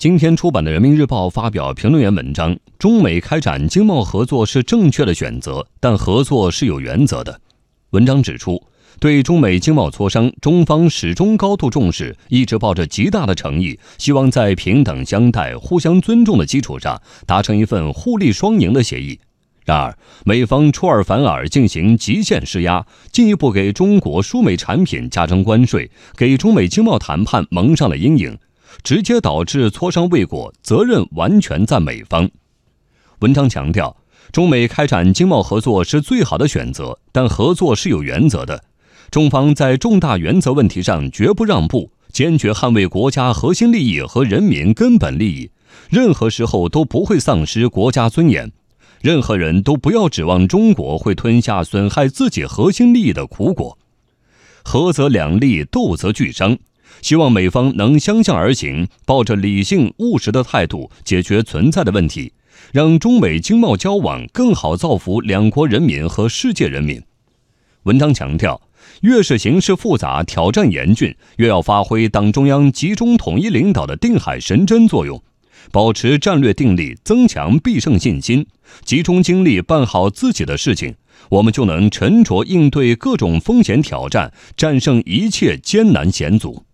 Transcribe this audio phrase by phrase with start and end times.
[0.00, 7.38] 今天出版的《人民日报》发表评论员文章：中美开展经贸合作是正确的选择，但合作是有原则的。
[7.90, 8.62] 文章指出，
[8.98, 19.20] 对中美经贸磋商，中方始终高度重视，一直抱着极大的诚意，希望在平等相待、互相尊重的基础上，达成一份互利双赢的协议。
[19.66, 28.38] 然而，美方出尔反尔，进行极限施压，进一步给中国输美产品加征关税，给中美经贸谈判蒙上了阴影。
[28.82, 32.30] 直接导致磋商未果，责任完全在美方。
[33.20, 33.96] 文章强调，
[34.32, 38.64] 中美开展经贸合作是最好的选择，但合作是有原则的。
[39.10, 45.50] 中方在重大原则问题上绝不让步，坚决捍卫国家核心利益和人民根本利益，
[45.88, 48.52] 任何时候都不会丧失国家尊严。
[49.00, 53.78] 任何人都不要指望中国会吞下损害自己核心利益的苦果。
[54.62, 56.58] 合则两利，斗则俱伤。
[57.02, 62.32] 希望美方能相向而行，抱着理性务实的态度解决存在的问题，
[62.72, 67.02] 让中美经贸交往更好造福两国人民和世界人民。
[67.84, 68.60] 文章强调，
[69.00, 75.22] 越是形势复杂、挑战严峻，越要发挥党中央集中统一领导的定海神针作用，
[75.72, 78.46] 保持战略定力，增强必胜信心，
[78.84, 80.94] 集中精力办好自己的事情，
[81.30, 86.64] 我们就能沉着应对各种风险挑战，战胜一切艰难险阻。